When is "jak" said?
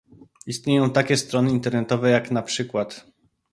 2.09-2.31